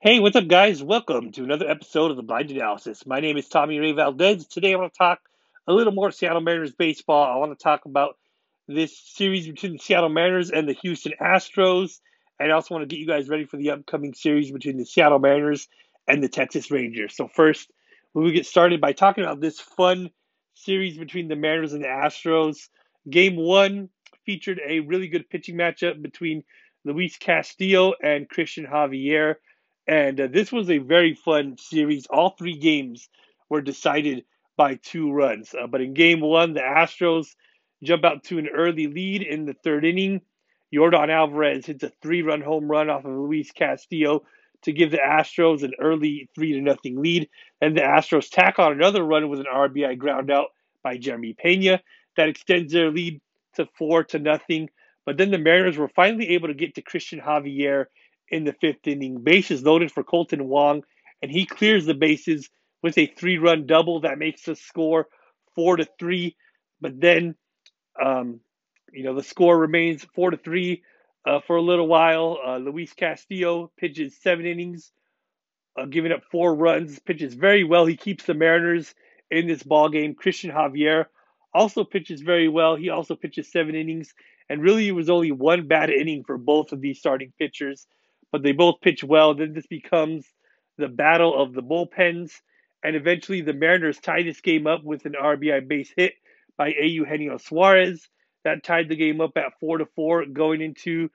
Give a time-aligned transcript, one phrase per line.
[0.00, 0.80] Hey, what's up, guys?
[0.80, 3.04] Welcome to another episode of the Blind Analysis.
[3.04, 4.46] My name is Tommy Ray Valdez.
[4.46, 5.18] Today, I want to talk
[5.66, 7.24] a little more Seattle Mariners baseball.
[7.24, 8.16] I want to talk about
[8.68, 11.98] this series between the Seattle Mariners and the Houston Astros.
[12.38, 14.84] And I also want to get you guys ready for the upcoming series between the
[14.84, 15.66] Seattle Mariners
[16.06, 17.16] and the Texas Rangers.
[17.16, 17.68] So, first,
[18.14, 20.10] we will get started by talking about this fun
[20.54, 22.68] series between the Mariners and the Astros.
[23.10, 23.88] Game one
[24.24, 26.44] featured a really good pitching matchup between
[26.84, 29.34] Luis Castillo and Cristian Javier.
[29.88, 32.06] And uh, this was a very fun series.
[32.06, 33.08] All three games
[33.48, 34.24] were decided
[34.56, 35.54] by two runs.
[35.54, 37.28] Uh, but in game one, the Astros
[37.82, 40.20] jump out to an early lead in the third inning.
[40.74, 44.24] Yordan Alvarez hits a three run home run off of Luis Castillo
[44.62, 47.30] to give the Astros an early three to nothing lead.
[47.62, 50.48] And the Astros tack on another run with an RBI ground out
[50.82, 51.80] by Jeremy Pena
[52.18, 53.22] that extends their lead
[53.54, 54.68] to four to nothing.
[55.06, 57.86] But then the Mariners were finally able to get to Cristian Javier
[58.30, 59.22] in the fifth inning.
[59.22, 60.82] Bases loaded for Kolten Wong,
[61.22, 62.48] and he clears the bases
[62.82, 65.08] with a three-run double that makes the score
[65.54, 66.36] four to three.
[66.80, 67.34] But then,
[68.00, 68.40] um,
[68.92, 70.82] you know, the score remains four to three
[71.26, 72.38] uh, for a little while.
[72.46, 74.92] Uh, Luis Castillo pitches seven innings,
[75.76, 76.98] uh, giving up four runs.
[77.00, 77.86] Pitches very well.
[77.86, 78.94] He keeps the Mariners
[79.30, 80.14] in this ball game.
[80.14, 81.06] Cristian Javier
[81.52, 82.76] also pitches very well.
[82.76, 84.14] He also pitches seven innings,
[84.48, 87.86] and really it was only one bad inning for both of these starting pitchers
[88.32, 89.34] but they both pitch well.
[89.34, 90.26] Then this becomes
[90.76, 92.32] the battle of the bullpens,
[92.82, 96.14] and eventually the Mariners tie this game up with an RBI base hit
[96.56, 96.86] by A.
[96.86, 98.08] Eugenio Suarez.
[98.44, 101.10] That tied the game up at four to four going into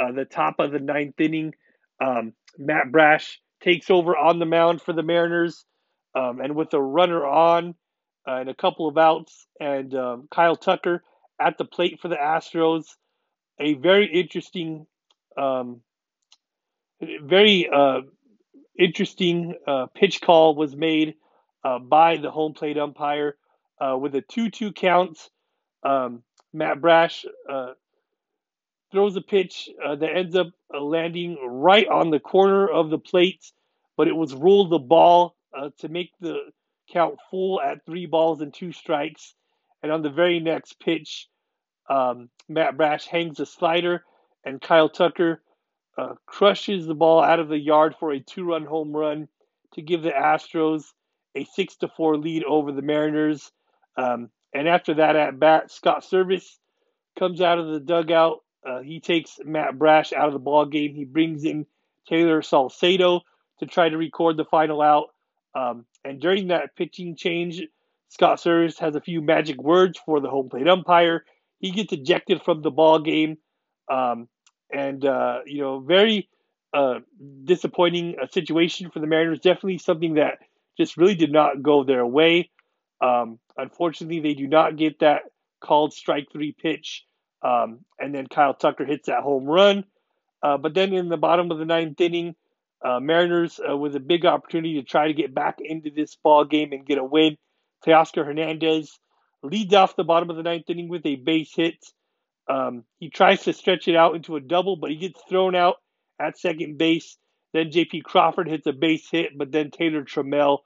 [0.00, 1.54] uh, the top of the ninth inning.
[2.00, 5.64] Um, Matt Brash takes over on the mound for the Mariners,
[6.14, 7.74] um, and with a runner on
[8.26, 11.02] uh, and a couple of outs, and um, Kyle Tucker
[11.40, 12.84] at the plate for the Astros.
[13.60, 14.86] A very interesting
[15.36, 15.80] um,
[17.00, 18.00] very uh,
[18.78, 21.14] interesting uh, pitch call was made
[21.64, 23.36] uh, by the home plate umpire
[23.80, 25.18] uh, with a 2 2 count.
[25.82, 27.72] Um, Matt Brash uh,
[28.92, 33.52] throws a pitch uh, that ends up landing right on the corner of the plate,
[33.96, 35.36] but it was ruled the ball
[35.78, 36.36] to make the
[36.92, 39.34] count full at three balls and two strikes.
[39.82, 41.28] And on the very next pitch,
[41.88, 44.04] um, Matt Brash hangs a slider,
[44.44, 45.42] and Kyle Tucker
[45.96, 49.28] uh, crushes the ball out of the yard for a two-run home run
[49.74, 50.84] to give the Astros
[51.34, 53.50] a six to four lead over the Mariners.
[53.96, 56.58] Um, and after that at bat, Scott Servais
[57.18, 58.42] comes out of the dugout.
[58.66, 60.94] Uh, he takes Matt Brash out of the ball game.
[60.94, 61.66] He brings in
[62.10, 63.20] Tayler Saucedo
[63.58, 65.08] to try to record the final out.
[65.54, 67.62] Um, and during that pitching change,
[68.08, 71.24] Scott Servais has a few magic words for the home plate umpire.
[71.58, 73.38] He gets ejected from the ball game.
[73.90, 74.28] Um,
[74.74, 76.28] and uh, you know, very
[76.72, 77.00] uh,
[77.44, 79.40] disappointing uh, situation for the Mariners.
[79.40, 80.38] Definitely something that
[80.76, 82.50] just really did not go their way.
[83.00, 85.22] Um, unfortunately, they do not get that
[85.62, 87.04] called strike three pitch,
[87.42, 89.84] um, and then Kyle Tucker hits that home run.
[90.42, 92.34] Uh, but then in the bottom of the ninth inning,
[92.84, 96.44] uh, Mariners uh, with a big opportunity to try to get back into this ball
[96.44, 97.36] game and get a win.
[97.86, 98.98] Teoscar Hernandez
[99.42, 101.76] leads off the bottom of the ninth inning with a base hit.
[102.48, 105.76] Um, he tries to stretch it out into a double, but he gets thrown out
[106.20, 107.16] at second base.
[107.52, 108.02] Then J.P.
[108.02, 110.58] Crawford hits a base hit, but then Taylor Trammell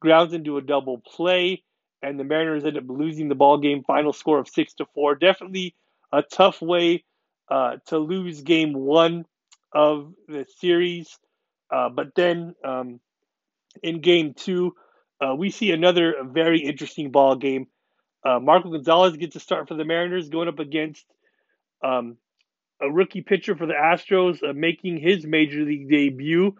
[0.00, 1.62] grounds into a double play,
[2.02, 3.82] and the Mariners end up losing the ball game.
[3.84, 5.14] Final score of six to four.
[5.14, 5.74] Definitely
[6.12, 7.04] a tough way
[7.50, 9.26] uh, to lose game one
[9.72, 11.18] of the series.
[11.70, 13.00] Uh, but then um,
[13.82, 14.74] in game two,
[15.20, 17.66] uh, we see another very interesting ball game.
[18.24, 21.04] Uh, Marco Gonzalez gets a start for the Mariners going up against
[21.82, 22.16] um,
[22.80, 26.54] a rookie pitcher for the Astros uh, making his major league debut.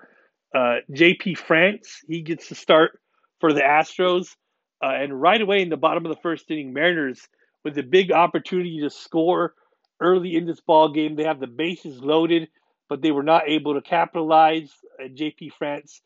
[0.54, 3.00] Uh, JP France, he gets to start
[3.40, 4.36] for the Astros.
[4.82, 7.26] Uh, and right away in the bottom of the first inning, Mariners
[7.64, 9.54] with a big opportunity to score
[10.00, 11.16] early in this ball game.
[11.16, 12.48] They have the bases loaded,
[12.88, 14.70] but they were not able to capitalize.
[15.00, 16.00] JP France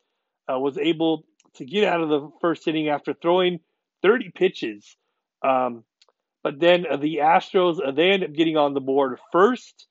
[0.51, 1.25] uh, was able
[1.55, 3.59] to get out of the first inning after throwing
[4.01, 4.95] 30 pitches.
[5.43, 5.83] Um,
[6.43, 9.87] but then uh, the Astros, uh, they end up getting on the board first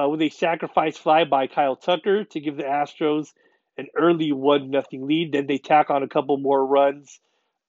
[0.00, 3.28] uh, with a sacrifice fly by Kyle Tucker to give the Astros
[3.76, 5.32] an early 1 nothing lead.
[5.32, 7.20] Then they tack on a couple more runs.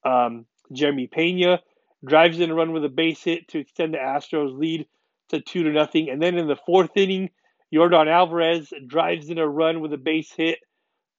[0.05, 1.61] Um, Jeremy Pena
[2.05, 4.87] drives in a run with a base hit to extend the Astros lead
[5.29, 6.09] to 2 to nothing.
[6.09, 7.29] And then in the fourth inning,
[7.73, 10.59] Yordan Alvarez drives in a run with a base hit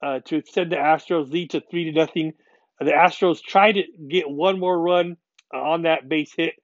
[0.03, 2.33] uh, to extend the Astros lead to 3 to nothing.
[2.79, 5.17] The Astros try to get one more run
[5.53, 6.55] on that base hit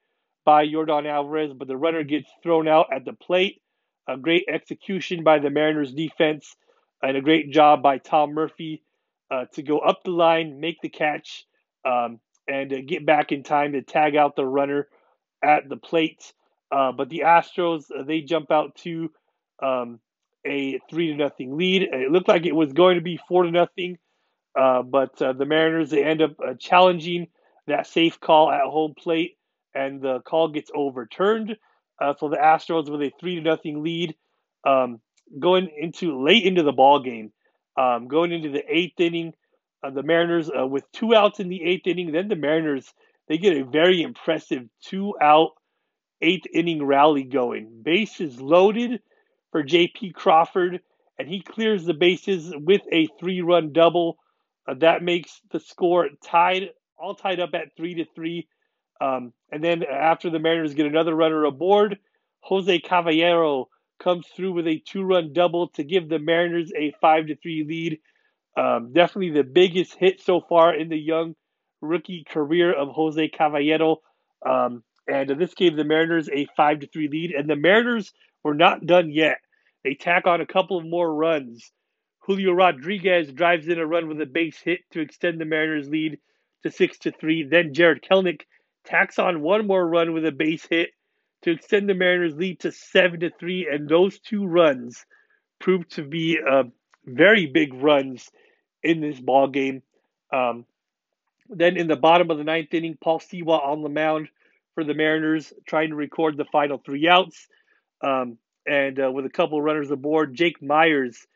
[0.47, 3.61] by Yordan Alvarez, but the runner gets thrown out at the plate.
[4.09, 6.57] A great execution by the Mariners defense
[7.03, 8.83] and a great job by Tom Murphy
[9.31, 11.45] uh, to go up the line, make the catch,
[11.85, 14.89] um, and uh, get back in time to tag out the runner
[15.43, 16.33] at the plate.
[16.71, 19.11] Uh, but the Astros uh, they jump out to
[19.63, 19.99] um,
[20.47, 21.83] a three to nothing lead.
[21.83, 23.99] It looked like it was going to be four to nothing,
[24.59, 27.27] uh, but uh, the Mariners they end up challenging
[27.67, 29.36] that safe call at home plate,
[29.77, 31.57] and the call gets overturned.
[32.19, 34.15] so the Astros with a three to nothing lead.
[34.65, 35.01] Um,
[35.39, 37.33] going into late into the ball game,
[37.77, 39.35] um, going into the eighth inning,
[39.83, 42.13] uh, the Mariners uh, with two outs in the eighth inning.
[42.13, 42.93] Then the Mariners
[43.29, 45.51] they get a very impressive two out
[46.23, 47.83] eighth inning rally going.
[47.83, 49.01] Bases loaded
[49.53, 50.13] for J.P.
[50.13, 50.81] Crawford,
[51.19, 54.17] and he clears the bases with a three run double.
[54.69, 58.49] Uh, that makes the score tied, all tied up at three to three.
[59.01, 61.99] Um, and then after the Mariners get another runner aboard,
[62.41, 63.69] Jose Caballero
[64.03, 67.99] comes through with a two-run double to give the Mariners a five to three lead.
[68.57, 71.35] Um, definitely the biggest hit so far in the young
[71.81, 73.99] rookie career of Jose Caballero.
[74.45, 77.33] Um, and this gave the Mariners a five to three lead.
[77.33, 78.13] And the Mariners
[78.43, 79.39] were not done yet.
[79.85, 81.71] They tack on a couple of more runs.
[82.21, 86.19] Julio Rodriguez drives in a run with a base hit to extend the Mariners' lead
[86.65, 87.45] to six to three.
[87.45, 88.41] Then Jarred Kelenic
[88.87, 90.91] tacks on one more run with a base hit
[91.43, 95.05] to extend the Mariners' lead to seven to three, and those two runs
[95.59, 96.65] proved to be uh,
[97.05, 98.31] very big runs
[98.83, 99.83] in this ball game.
[100.33, 100.65] Um,
[101.49, 104.29] then in the bottom of the ninth inning, Paul Sewald on the mound
[104.75, 107.47] for the Mariners, trying to record the final three outs.
[108.03, 111.27] Um, and uh, with a couple runners aboard, Jake Meyers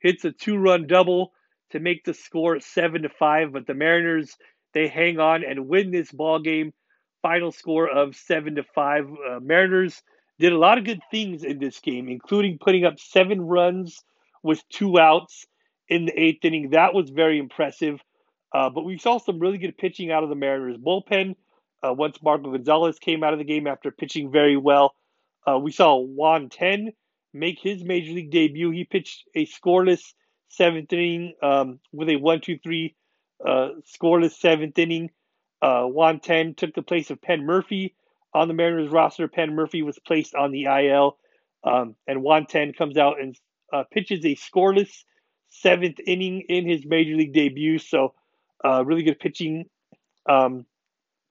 [0.00, 1.32] hits a two-run double
[1.70, 3.52] to make the score seven to five.
[3.52, 4.34] But the Mariners
[4.74, 6.72] they hang on and win this ball game
[7.22, 9.06] final score of seven to five.
[9.06, 10.02] Uh, Mariners
[10.38, 14.02] did a lot of good things in this game, including putting up seven runs
[14.42, 15.46] with two outs
[15.88, 16.70] in the eighth inning.
[16.70, 18.00] That was very impressive.
[18.54, 21.34] Uh, but we saw some really good pitching out of the Mariners bullpen.
[21.82, 24.94] Uh, once Marco Gonzalez came out of the game after pitching very well,
[25.46, 26.92] uh, we saw Juan Then
[27.32, 28.70] make his major league debut.
[28.70, 30.14] He pitched a scoreless
[30.48, 32.94] seventh inning um, with a one-two-three
[33.46, 35.10] uh, scoreless seventh inning.
[35.60, 37.94] Uh, Juan Then took the place of Penn Murphy
[38.32, 39.28] on the Mariners roster.
[39.28, 41.16] Penn Murphy was placed on the IL,
[41.64, 43.36] um, and Juan Then comes out and
[43.72, 45.04] uh, pitches a scoreless
[45.50, 47.78] seventh inning in his major league debut.
[47.78, 48.14] So,
[48.64, 49.66] uh, really good pitching
[50.28, 50.66] um,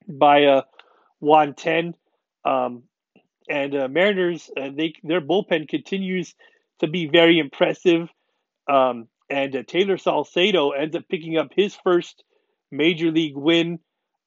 [0.07, 0.62] by uh,
[1.19, 1.94] Juan Then.
[2.44, 2.83] Um,
[3.50, 6.35] and uh, Mariners, uh, they their bullpen continues
[6.79, 8.09] to be very impressive.
[8.68, 12.24] Um, and uh, Tayler Saucedo ends up picking up his first
[12.71, 13.79] major league win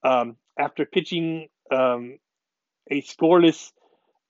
[0.03, 2.19] um, after pitching um,
[2.91, 3.73] a scoreless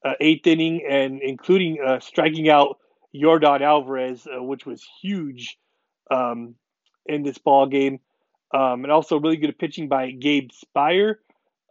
[0.04, 2.78] uh, eighth inning and including uh, striking out
[3.14, 5.58] Yordan Alvarez, uh, which was huge
[6.10, 6.54] um,
[7.06, 8.00] in this ball game,
[8.54, 11.16] um, and also really good pitching by Gabe Speier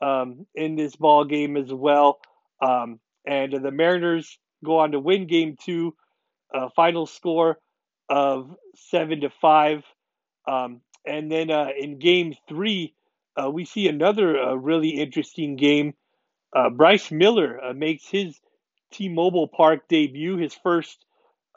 [0.01, 2.19] um, in this ball game as well.
[2.61, 5.95] Um, and the Mariners go on to win Game Two,
[6.53, 7.59] uh, final score
[8.09, 9.83] of seven to five.
[10.47, 12.93] Um, and then uh, in Game Three,
[13.39, 15.94] uh, we see another uh, really interesting game.
[16.56, 18.39] Uh, Bryce Miller uh, makes his
[18.91, 21.06] T-Mobile Park debut, his first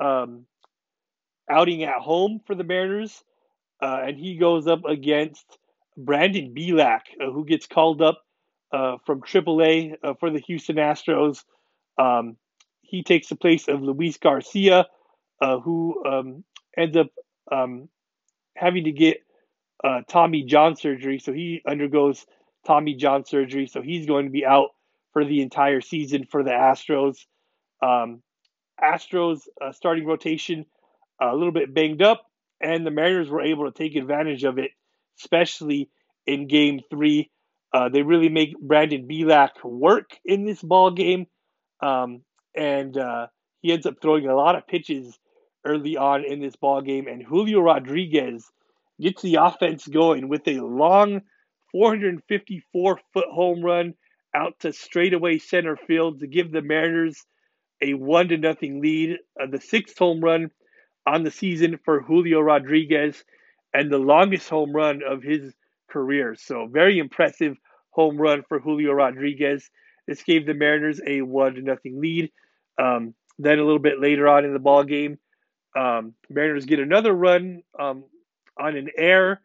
[0.01, 0.47] um,
[1.49, 3.23] outing at home for the Mariners,
[3.81, 5.59] uh, and he goes up against
[5.97, 8.23] Brandon Bielak, uh, who gets called up
[8.71, 11.45] from AAA for the Houston Astros.
[11.99, 12.37] Um,
[12.81, 14.87] he takes the place of Luis Garcia,
[15.41, 16.45] who um,
[16.77, 17.09] ends up
[17.51, 17.89] um,
[18.57, 19.19] having to get
[19.85, 21.19] uh, Tommy John surgery.
[21.19, 22.25] So he undergoes
[22.67, 23.67] Tommy John surgery.
[23.67, 24.71] So he's going to be out
[25.13, 27.17] for the entire season for the Astros.
[27.83, 28.23] Um,
[28.83, 30.67] Astros uh, starting rotation
[31.21, 32.25] a little bit banged up,
[32.61, 34.71] and the Mariners were able to take advantage of it,
[35.21, 35.91] especially
[36.27, 37.31] in Game Three.
[37.73, 41.27] Uh, they really make Brandon Bielak work in this ball game,
[41.81, 42.23] um,
[42.57, 43.27] and uh,
[43.61, 45.19] he ends up throwing a lot of pitches
[45.65, 47.07] early on in this ball game.
[47.07, 48.51] And Julio Rodriguez
[49.01, 51.23] gets the offense going with a long
[51.73, 53.95] 454 foot home run
[54.35, 57.25] out to straightaway center field to give the Mariners
[57.83, 59.19] a one to nothing lead.
[59.41, 60.51] Uh, the sixth home run
[61.07, 63.25] on the season for Julio Rodriguez
[63.75, 65.53] and the longest home run of his
[65.91, 66.37] career.
[66.39, 67.57] So very impressive
[67.91, 69.69] home run for Julio Rodriguez.
[70.07, 72.31] This gave the Mariners a one to nothing lead.
[72.79, 75.19] Um, then a little bit later on in the ball game,
[75.77, 78.05] um, Mariners get another run um,
[78.59, 79.41] on an air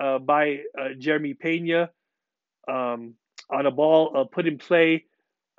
[0.00, 1.90] uh, by uh, Jeremy Pena
[2.68, 3.14] um,
[3.50, 5.04] on a ball uh, put in play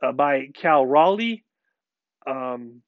[0.01, 1.43] uh, by Cal Raleigh.
[2.25, 2.81] Um,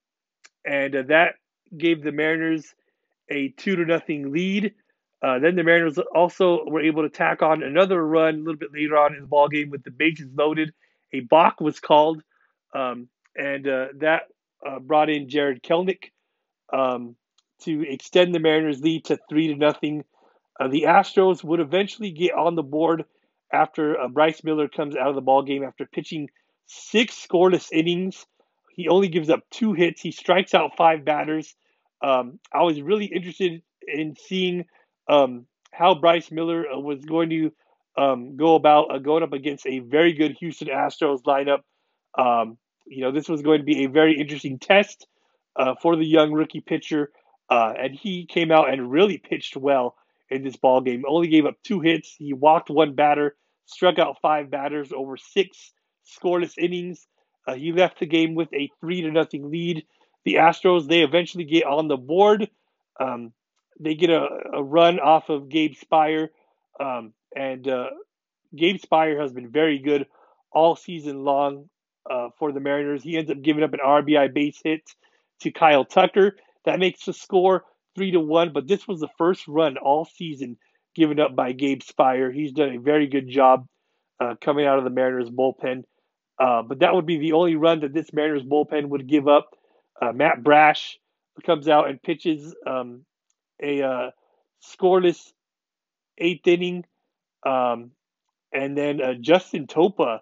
[0.65, 1.35] and uh, that
[1.77, 2.73] gave the Mariners
[3.29, 4.73] a two to nothing lead.
[5.21, 8.97] Then the Mariners also were able to tack on another run a little bit later
[8.97, 10.71] on in the ball game with the bases loaded.
[11.13, 12.21] A balk was called,
[12.75, 14.23] um, and that
[14.81, 16.11] brought in Jarred Kelenic.
[16.71, 17.15] um,
[17.61, 20.03] to extend the Mariners' lead to three to nothing.
[20.59, 23.05] Uh, the Astros would eventually get on the board
[23.51, 26.29] after uh, Bryce Miller comes out of the ball game after pitching
[26.65, 28.25] six scoreless innings.
[28.73, 30.01] He only gives up two hits.
[30.01, 31.55] He strikes out five batters.
[32.01, 34.65] Um, I was really interested in seeing
[35.07, 37.51] um, how Bryce Miller uh, was going to
[37.97, 41.61] um, go about uh, going up against a very good Houston Astros lineup.
[42.17, 45.07] Um, you know, this was going to be a very interesting test
[45.55, 47.11] uh, for the young rookie pitcher,
[47.49, 49.95] uh, and he came out and really pitched well
[50.29, 51.03] in this ball game.
[51.07, 52.15] Only gave up two hits.
[52.17, 53.35] He walked one batter,
[53.65, 55.73] struck out five batters over six
[56.05, 57.07] scoreless innings.
[57.47, 59.85] Uh, he left the game with a three to nothing lead.
[60.23, 62.49] The Astros they eventually get on the board.
[62.99, 63.33] Um,
[63.79, 66.29] they get a, a, run off of Gabe Speier,
[66.79, 67.89] um, and uh,
[68.55, 70.07] Gabe Speier has been very good
[70.51, 71.69] all season long
[72.09, 73.03] uh, for the Mariners.
[73.03, 74.89] He ends up giving up an RBI base hit
[75.41, 76.37] to Kyle Tucker.
[76.65, 77.63] That makes the score
[77.95, 78.51] three to one.
[78.53, 80.57] But this was the first run all season
[80.95, 82.33] given up by Gabe Speier.
[82.33, 83.67] He's done a very good job
[84.19, 85.83] uh, coming out of the Mariners bullpen.
[86.39, 89.49] Uh, but that would be the only run that this Mariners bullpen would give up.
[90.01, 90.97] Uh, Matt Brash
[91.45, 93.05] comes out and pitches um,
[93.61, 94.11] a uh,
[94.63, 95.31] scoreless
[96.17, 96.85] eighth inning.
[97.45, 97.91] Um,
[98.53, 100.19] and then uh, Justin Topa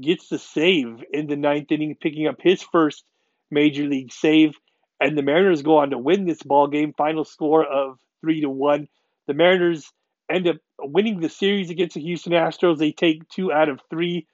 [0.00, 3.04] gets the save in the ninth inning, picking up his first
[3.50, 4.54] major league save.
[5.00, 6.94] And the Mariners go on to win this ball game.
[6.96, 8.88] Final score of three to one.
[9.26, 9.92] The Mariners
[10.30, 12.78] end up winning the series against the Houston Astros.
[12.78, 14.26] They take two out of three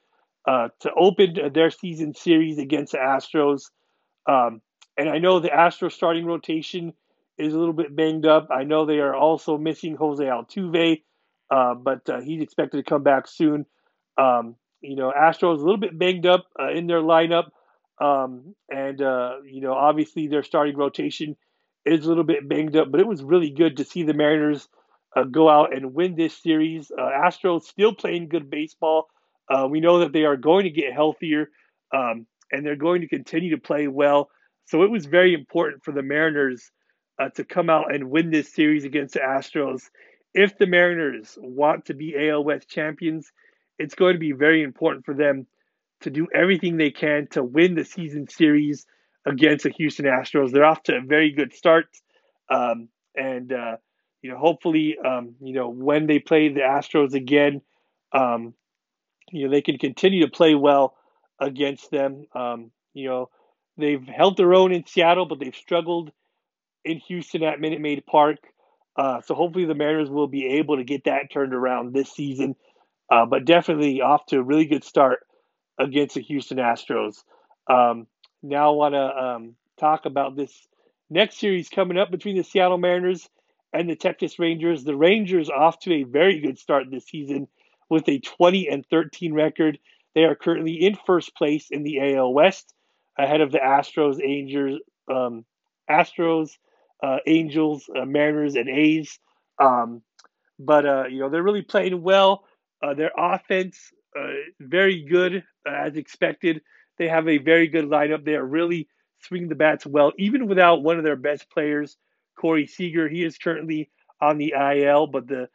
[0.47, 3.69] uh, to open their season series against the Astros.
[4.27, 4.61] Um,
[4.97, 6.93] and I know the Astros starting rotation
[7.37, 8.49] is a little bit banged up.
[8.51, 11.01] I know they are also missing Jose Altuve,
[11.49, 13.65] uh, but uh, he's expected to come back soon.
[14.17, 17.49] Um, you know, Astros a little bit banged up uh, in their lineup,
[17.99, 18.53] um,
[18.93, 21.35] and uh, you know, obviously their starting rotation
[21.85, 22.91] is a little bit banged up.
[22.91, 24.67] But it was really good to see the Mariners
[25.15, 26.91] uh, go out and win this series.
[26.91, 29.07] Uh, Astros still playing good baseball.
[29.69, 31.49] we know that they are going to get healthier,
[31.93, 34.29] um, and they're going to continue to play well.
[34.65, 36.71] So it was very important for the Mariners
[37.19, 39.89] uh, to come out and win this series against the Astros.
[40.33, 43.31] If the Mariners want to be AL West champions,
[43.77, 45.45] it's going to be very important for them
[46.03, 48.85] to do everything they can to win the season series
[49.25, 50.51] against the Houston Astros.
[50.51, 51.85] They're off to a very good start,
[52.49, 53.77] um, and uh,
[54.21, 57.61] you know, hopefully, um, you know, when they play the Astros again,
[58.13, 58.53] um,
[59.31, 60.95] you know, they can continue to play well
[61.39, 62.25] against them.
[62.33, 63.29] Um, you know,
[63.77, 66.11] they've held their own in Seattle, but they've struggled
[66.85, 68.37] in Houston at Minute Maid Park.
[68.95, 72.55] Uh, so hopefully the Mariners will be able to get that turned around this season.
[73.11, 75.19] Uh, but definitely off to a really good start
[75.79, 77.23] against the Houston Astros.
[77.67, 78.07] Um,
[78.41, 80.51] now I want to um, talk about this
[81.09, 83.29] next series coming up between the Seattle Mariners
[83.71, 84.83] and the Texas Rangers.
[84.83, 87.47] The Rangers off to a very good start this season
[87.89, 89.79] with a 20 and 13 record.
[90.15, 92.73] They are currently in first place in the AL West,
[93.17, 95.45] ahead of the Astros, Angels, um,
[95.89, 96.51] Astros,
[97.01, 99.19] uh, Angels, uh, Mariners, and A's.
[99.59, 100.01] Um,
[100.59, 102.45] but uh, you know they're really playing well.
[102.81, 103.91] Uh, their offense
[104.59, 106.61] very good uh, as expected.
[106.97, 108.23] They have a very good lineup.
[108.23, 108.87] They are really
[109.19, 111.97] swinging the bats well, even without one of their best players,
[112.37, 113.07] Corey Seager.
[113.07, 113.89] He is currently
[114.21, 115.49] on the IL, but the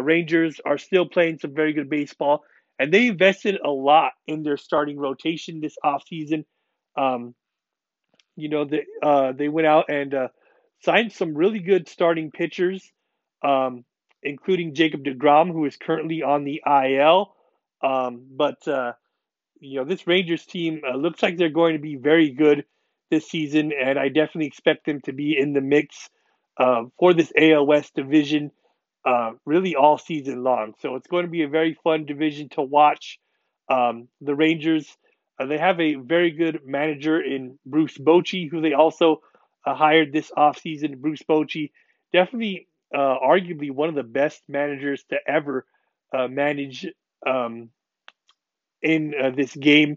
[0.00, 2.42] Rangers are still playing some very good baseball,
[2.78, 6.44] and they invested a lot in their starting rotation this offseason.
[6.96, 7.34] Um,
[8.36, 10.28] you know, they uh, they went out and uh,
[10.82, 12.90] signed some really good starting pitchers,
[13.42, 13.84] um,
[14.22, 17.33] including Jacob DeGrom, who is currently on the IL.
[17.84, 18.92] Um, but uh,
[19.60, 22.64] you know, this Rangers team uh, looks like they're going to be very good
[23.10, 26.08] this season, and I definitely expect them to be in the mix
[26.56, 28.50] uh, for this AL West division
[29.04, 30.72] uh, really all season long.
[30.80, 33.18] So it's going to be a very fun division to watch.
[33.68, 34.88] Um, the Rangers,
[35.38, 39.20] uh, they have a very good manager in Bruce Bochy, who they also
[39.66, 40.98] uh, hired this offseason.
[40.98, 41.70] Bruce Bochy,
[42.12, 45.66] definitely, arguably one of the best managers to ever
[46.12, 46.86] manage
[47.26, 47.70] um,
[48.84, 49.96] in uh, this game.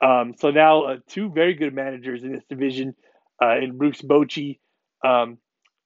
[0.00, 2.94] Um, so now, uh, two very good managers in this division,
[3.42, 4.58] uh, in Bruce Bochy
[5.04, 5.38] um,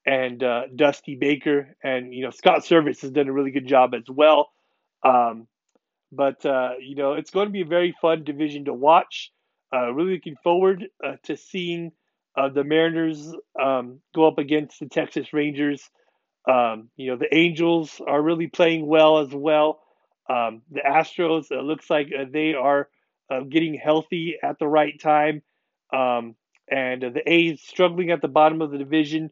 [0.04, 0.42] and
[0.75, 4.50] Dusty Baker, and you know Scott Servais has done a really good job as well.
[5.04, 5.47] Um,
[6.12, 9.30] but you know it's going to be a very fun division to watch.
[9.73, 10.88] really looking forward
[11.25, 11.92] to seeing
[12.37, 15.88] uh, the Mariners um, go up against the Texas Rangers.
[16.49, 19.80] Um, you know, the Angels are really playing well as well.
[20.31, 22.89] Um, the Astros, it looks like uh, they are
[23.31, 25.43] uh, getting healthy at the right time.
[25.93, 26.37] Um,
[26.71, 29.31] and uh, the A's struggling at the bottom of the division,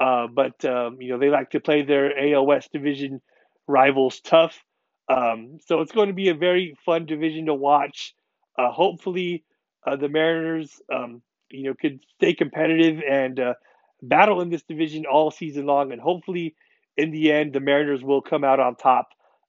[0.00, 3.22] uh, but um, you know they like to play their AL West division
[3.68, 4.64] rivals tough.
[5.08, 8.14] Um, so it's going to be a very fun division to watch.
[8.58, 9.44] Uh, hopefully,
[9.86, 13.54] uh, the Mariners, um, you know, could stay competitive and uh,
[14.02, 16.56] battle in this division all season long, and hopefully,
[16.96, 19.08] in the end, the Mariners will come out on top.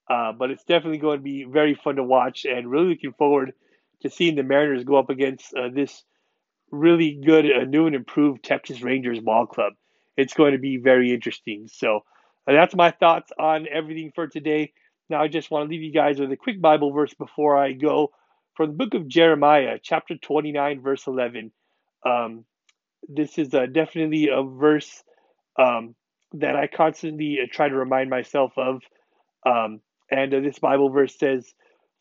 [0.09, 3.53] Uh, but it's definitely going to be very fun to watch, and really looking forward
[4.01, 6.03] to seeing the Mariners go up against uh, this
[6.71, 9.73] really good, uh, new and improved Texas Rangers ball club.
[10.17, 11.67] It's going to be very interesting.
[11.71, 12.01] So
[12.47, 14.73] uh, that's my thoughts on everything for today.
[15.09, 17.73] Now, I just want to leave you guys with a quick Bible verse before I
[17.73, 18.11] go
[18.55, 21.51] from the book of Jeremiah, chapter 29, verse 11.
[22.05, 22.45] Um,
[23.07, 25.03] this is uh, definitely a verse
[25.59, 25.95] um,
[26.33, 28.81] that I constantly try to remind myself of.
[29.45, 29.81] Um,
[30.13, 31.51] and uh, this Bible verse says,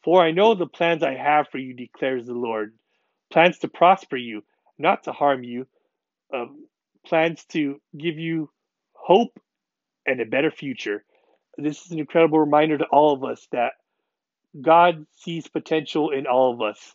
[0.05, 2.75] For I know the plans I have for you, declares the Lord
[3.33, 4.43] plans to prosper you,
[4.79, 5.67] not to harm you,
[6.35, 6.67] um,
[7.07, 8.51] plans to give you
[8.93, 9.41] hope
[10.05, 11.05] and a better future.
[11.57, 13.73] This is an incredible reminder to all of us that
[14.61, 16.95] God sees potential in all of us.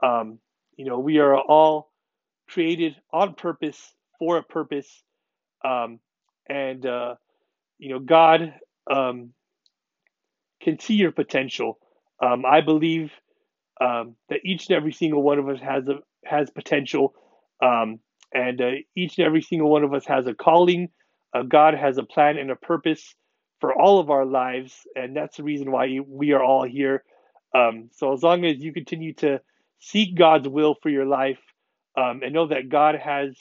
[0.00, 0.38] Um,
[0.76, 1.90] you know, we are all
[2.48, 5.02] created on purpose for a purpose,
[5.64, 5.98] um,
[6.48, 7.16] and uh,
[7.78, 8.54] you know, God
[8.90, 9.30] um,
[10.62, 11.78] can see your potential.
[12.22, 13.10] Um, I believe
[13.80, 17.14] um, that each and every single one of us has a has potential,
[17.62, 17.98] um,
[18.32, 20.88] and uh, each and every single one of us has a calling.
[21.34, 23.14] Uh, God has a plan and a purpose
[23.60, 27.04] for all of our lives, and that's the reason why we are all here.
[27.54, 29.40] Um, so as long as you continue to
[29.78, 31.38] seek God's will for your life,
[31.96, 33.36] um, and know that God has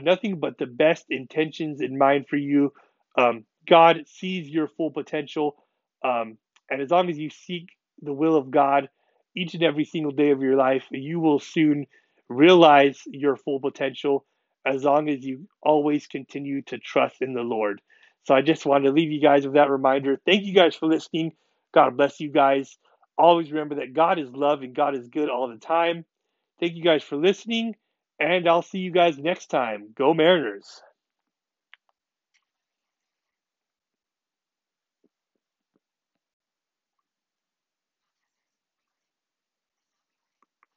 [0.00, 2.72] nothing but the best intentions in mind for you,
[3.16, 5.56] um, God sees your full potential,
[6.04, 6.38] um,
[6.70, 7.70] and as long as you seek
[8.02, 8.88] the will of God
[9.36, 11.86] each and every single day of your life, you will soon
[12.28, 14.24] realize your full potential
[14.66, 17.80] as long as you always continue to trust in the Lord.
[18.24, 20.20] So I just wanted to leave you guys with that reminder.
[20.26, 21.32] Thank you guys for listening.
[21.72, 22.76] God bless you guys.
[23.16, 26.04] Always remember that God is love and God is good all the time.
[26.60, 27.76] Thank you guys for listening,
[28.18, 29.90] and I'll see you guys next time.
[29.96, 30.82] Go Mariners.